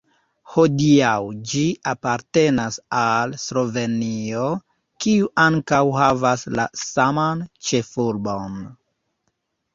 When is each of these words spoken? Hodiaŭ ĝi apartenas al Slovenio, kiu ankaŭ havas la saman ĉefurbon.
Hodiaŭ 0.51 1.09
ĝi 1.51 1.61
apartenas 1.91 2.77
al 3.01 3.35
Slovenio, 3.43 4.47
kiu 5.05 5.29
ankaŭ 5.45 5.83
havas 5.99 6.49
la 6.57 6.67
saman 6.87 7.47
ĉefurbon. 7.71 8.59